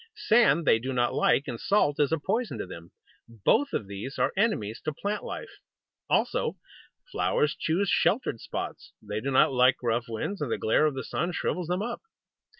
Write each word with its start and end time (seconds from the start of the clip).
Sand 0.15 0.65
they 0.65 0.79
do 0.79 0.93
not 0.93 1.13
like, 1.13 1.47
and 1.47 1.59
salt 1.61 1.99
is 1.99 2.11
a 2.11 2.17
poison 2.17 2.57
to 2.57 2.65
them. 2.65 2.89
Both 3.29 3.71
of 3.71 3.85
these 3.85 4.17
are 4.17 4.33
enemies 4.35 4.81
to 4.85 4.93
plant 4.93 5.23
life. 5.23 5.51
Also, 6.09 6.57
flowers 7.11 7.55
choose 7.55 7.87
sheltered 7.87 8.41
spots. 8.41 8.93
They 8.99 9.21
do 9.21 9.29
not 9.29 9.53
like 9.53 9.75
rough 9.83 10.05
winds, 10.09 10.41
and 10.41 10.51
the 10.51 10.57
glare 10.57 10.87
of 10.87 10.95
the 10.95 11.03
sun 11.03 11.33
shrivels 11.33 11.67
them 11.67 11.83
up. 11.83 12.01